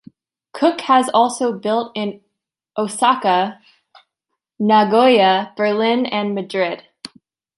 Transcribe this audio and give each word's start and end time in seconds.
Cook 0.51 0.81
has 0.81 1.09
also 1.09 1.53
built 1.53 1.91
in 1.95 2.21
Osaka, 2.75 3.61
Nagoya, 4.57 5.53
Berlin 5.55 6.07
and 6.07 6.33
Madrid. 6.33 6.81